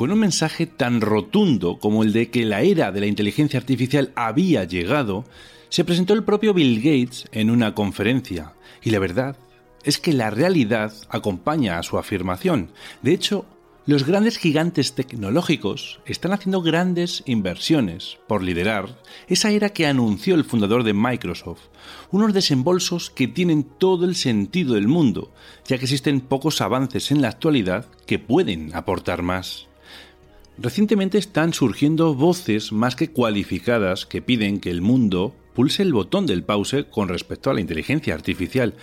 [0.00, 4.12] Con un mensaje tan rotundo como el de que la era de la inteligencia artificial
[4.16, 5.26] había llegado,
[5.68, 8.54] se presentó el propio Bill Gates en una conferencia.
[8.82, 9.36] Y la verdad
[9.84, 12.70] es que la realidad acompaña a su afirmación.
[13.02, 13.44] De hecho,
[13.84, 20.44] los grandes gigantes tecnológicos están haciendo grandes inversiones por liderar esa era que anunció el
[20.44, 21.68] fundador de Microsoft,
[22.10, 25.30] unos desembolsos que tienen todo el sentido del mundo,
[25.66, 29.68] ya que existen pocos avances en la actualidad que pueden aportar más.
[30.62, 36.26] Recientemente están surgiendo voces más que cualificadas que piden que el mundo pulse el botón
[36.26, 38.74] del pause con respecto a la inteligencia artificial.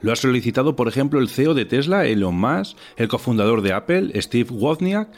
[0.00, 4.18] Lo ha solicitado, por ejemplo, el CEO de Tesla, Elon Musk, el cofundador de Apple,
[4.22, 5.10] Steve Wozniak,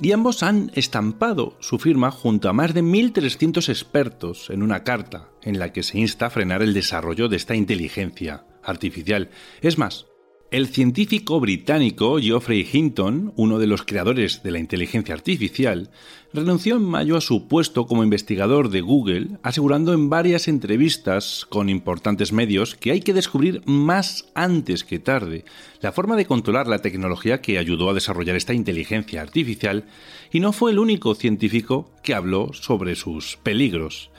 [0.00, 5.28] y ambos han estampado su firma junto a más de 1.300 expertos en una carta
[5.42, 9.28] en la que se insta a frenar el desarrollo de esta inteligencia artificial.
[9.60, 10.06] Es más,
[10.50, 15.90] el científico británico Geoffrey Hinton, uno de los creadores de la inteligencia artificial,
[16.32, 21.68] renunció en mayo a su puesto como investigador de Google, asegurando en varias entrevistas con
[21.68, 25.44] importantes medios que hay que descubrir más antes que tarde
[25.82, 29.84] la forma de controlar la tecnología que ayudó a desarrollar esta inteligencia artificial,
[30.32, 34.10] y no fue el único científico que habló sobre sus peligros.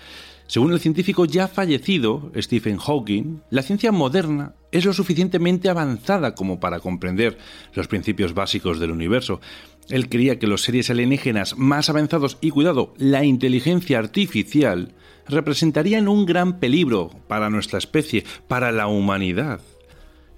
[0.49, 6.59] Según el científico ya fallecido Stephen Hawking, la ciencia moderna es lo suficientemente avanzada como
[6.59, 7.37] para comprender
[7.75, 9.41] los principios básicos del universo.
[9.89, 14.95] Él creía que los seres alienígenas más avanzados y cuidado, la inteligencia artificial,
[15.27, 19.61] representarían un gran peligro para nuestra especie, para la humanidad.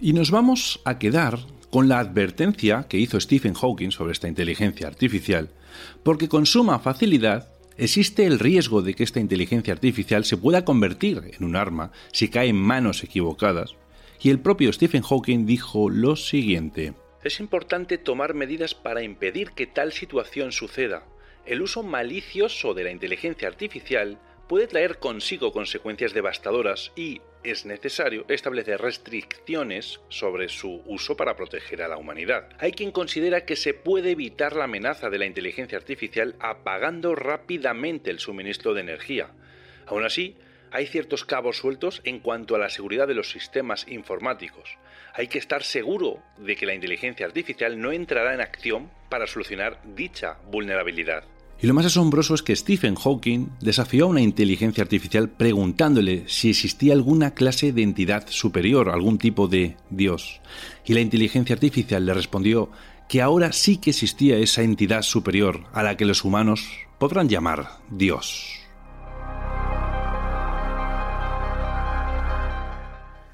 [0.02, 4.88] Y nos vamos a quedar con la advertencia que hizo Stephen Hawking sobre esta inteligencia
[4.88, 5.52] artificial,
[6.04, 7.48] porque con suma facilidad
[7.82, 12.30] Existe el riesgo de que esta inteligencia artificial se pueda convertir en un arma si
[12.30, 13.76] cae en manos equivocadas,
[14.22, 16.94] y el propio Stephen Hawking dijo lo siguiente.
[17.24, 21.08] Es importante tomar medidas para impedir que tal situación suceda.
[21.48, 28.26] El uso malicioso de la inteligencia artificial puede traer consigo consecuencias devastadoras y es necesario
[28.28, 32.50] establecer restricciones sobre su uso para proteger a la humanidad.
[32.60, 38.12] Hay quien considera que se puede evitar la amenaza de la inteligencia artificial apagando rápidamente
[38.12, 39.32] el suministro de energía.
[39.88, 40.38] Aún así,
[40.72, 44.78] hay ciertos cabos sueltos en cuanto a la seguridad de los sistemas informáticos.
[45.14, 49.82] Hay que estar seguro de que la inteligencia artificial no entrará en acción para solucionar
[49.84, 51.26] dicha vulnerabilidad.
[51.64, 56.50] Y lo más asombroso es que Stephen Hawking desafió a una inteligencia artificial preguntándole si
[56.50, 60.42] existía alguna clase de entidad superior, algún tipo de Dios.
[60.86, 62.72] Y la inteligencia artificial le respondió
[63.08, 66.68] que ahora sí que existía esa entidad superior a la que los humanos
[66.98, 68.58] podrán llamar Dios.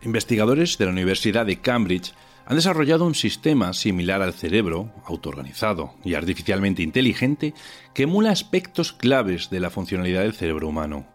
[0.03, 2.13] Investigadores de la Universidad de Cambridge
[2.49, 7.53] han desarrollado un sistema similar al cerebro, autoorganizado y artificialmente inteligente,
[7.93, 11.05] que emula aspectos claves de la funcionalidad del cerebro humano.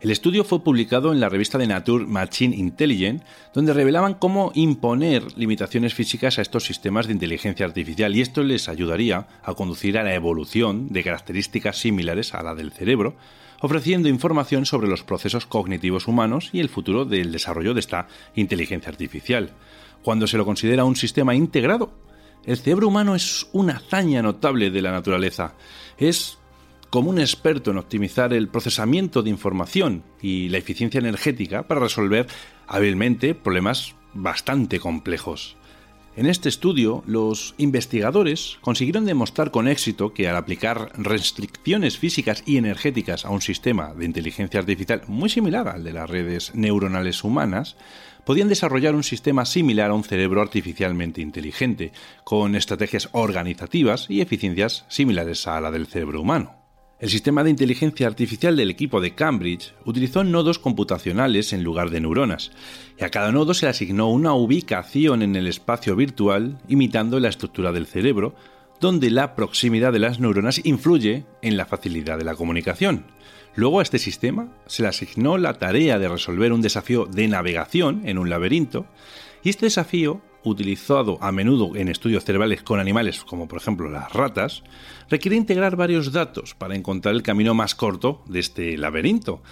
[0.00, 5.36] El estudio fue publicado en la revista de Nature Machine Intelligence, donde revelaban cómo imponer
[5.36, 10.04] limitaciones físicas a estos sistemas de inteligencia artificial y esto les ayudaría a conducir a
[10.04, 13.16] la evolución de características similares a la del cerebro,
[13.60, 18.90] ofreciendo información sobre los procesos cognitivos humanos y el futuro del desarrollo de esta inteligencia
[18.90, 19.50] artificial
[20.06, 21.90] cuando se lo considera un sistema integrado.
[22.44, 25.54] El cerebro humano es una hazaña notable de la naturaleza.
[25.98, 26.38] Es
[26.90, 32.28] como un experto en optimizar el procesamiento de información y la eficiencia energética para resolver
[32.68, 35.56] hábilmente problemas bastante complejos.
[36.14, 42.58] En este estudio, los investigadores consiguieron demostrar con éxito que al aplicar restricciones físicas y
[42.58, 47.76] energéticas a un sistema de inteligencia artificial muy similar al de las redes neuronales humanas,
[48.26, 51.92] podían desarrollar un sistema similar a un cerebro artificialmente inteligente,
[52.24, 56.56] con estrategias organizativas y eficiencias similares a la del cerebro humano.
[56.98, 62.00] El sistema de inteligencia artificial del equipo de Cambridge utilizó nodos computacionales en lugar de
[62.00, 62.50] neuronas,
[62.98, 67.28] y a cada nodo se le asignó una ubicación en el espacio virtual imitando la
[67.28, 68.34] estructura del cerebro,
[68.80, 73.04] donde la proximidad de las neuronas influye en la facilidad de la comunicación.
[73.54, 78.02] Luego a este sistema se le asignó la tarea de resolver un desafío de navegación
[78.04, 78.86] en un laberinto,
[79.42, 84.12] y este desafío, utilizado a menudo en estudios cerebrales con animales como por ejemplo las
[84.12, 84.62] ratas,
[85.08, 89.42] requiere integrar varios datos para encontrar el camino más corto de este laberinto,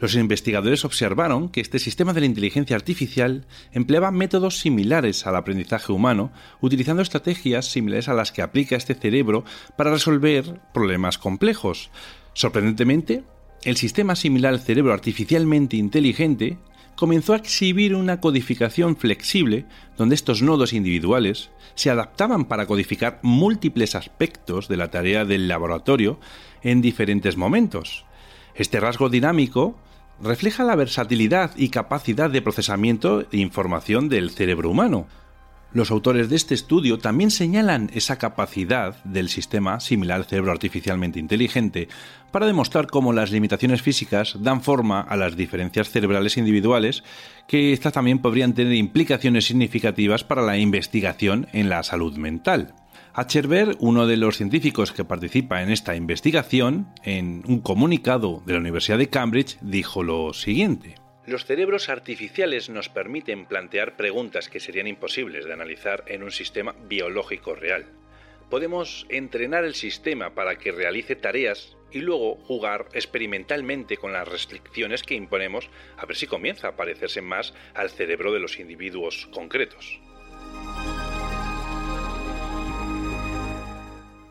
[0.00, 5.92] los investigadores observaron que este sistema de la inteligencia artificial empleaba métodos similares al aprendizaje
[5.92, 9.44] humano, utilizando estrategias similares a las que aplica este cerebro
[9.76, 11.90] para resolver problemas complejos.
[12.32, 13.24] Sorprendentemente,
[13.62, 16.56] el sistema similar al cerebro artificialmente inteligente
[16.96, 19.66] comenzó a exhibir una codificación flexible
[19.98, 26.20] donde estos nodos individuales se adaptaban para codificar múltiples aspectos de la tarea del laboratorio
[26.62, 28.06] en diferentes momentos.
[28.54, 29.78] Este rasgo dinámico
[30.22, 35.06] refleja la versatilidad y capacidad de procesamiento de información del cerebro humano.
[35.72, 41.20] Los autores de este estudio también señalan esa capacidad del sistema similar al cerebro artificialmente
[41.20, 41.88] inteligente
[42.32, 47.04] para demostrar cómo las limitaciones físicas dan forma a las diferencias cerebrales individuales,
[47.46, 52.74] que estas también podrían tener implicaciones significativas para la investigación en la salud mental.
[53.20, 58.60] Acherberg, uno de los científicos que participa en esta investigación, en un comunicado de la
[58.60, 60.94] Universidad de Cambridge, dijo lo siguiente.
[61.26, 66.74] Los cerebros artificiales nos permiten plantear preguntas que serían imposibles de analizar en un sistema
[66.88, 67.84] biológico real.
[68.48, 75.02] Podemos entrenar el sistema para que realice tareas y luego jugar experimentalmente con las restricciones
[75.02, 75.68] que imponemos
[75.98, 80.00] a ver si comienza a parecerse más al cerebro de los individuos concretos.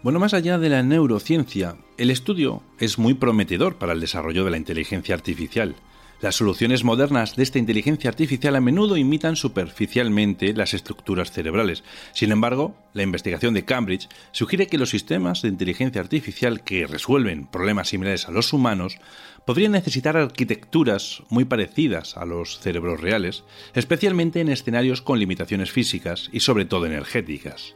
[0.01, 4.51] Bueno, más allá de la neurociencia, el estudio es muy prometedor para el desarrollo de
[4.51, 5.75] la inteligencia artificial.
[6.22, 11.84] Las soluciones modernas de esta inteligencia artificial a menudo imitan superficialmente las estructuras cerebrales.
[12.13, 17.48] Sin embargo, la investigación de Cambridge sugiere que los sistemas de inteligencia artificial que resuelven
[17.48, 18.98] problemas similares a los humanos
[19.45, 23.44] podrían necesitar arquitecturas muy parecidas a los cerebros reales,
[23.74, 27.75] especialmente en escenarios con limitaciones físicas y sobre todo energéticas.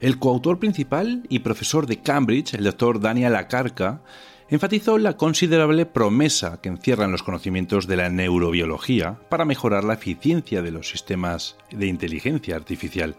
[0.00, 4.00] El coautor principal y profesor de Cambridge, el doctor Daniel Acarca,
[4.48, 10.62] enfatizó la considerable promesa que encierran los conocimientos de la neurobiología para mejorar la eficiencia
[10.62, 13.14] de los sistemas de inteligencia artificial.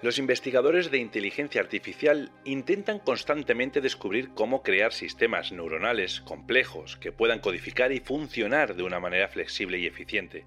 [0.00, 7.40] Los investigadores de inteligencia artificial intentan constantemente descubrir cómo crear sistemas neuronales complejos que puedan
[7.40, 10.44] codificar y funcionar de una manera flexible y eficiente.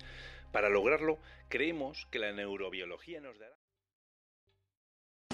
[0.51, 3.56] Para lograrlo, creemos que la neurobiología nos dará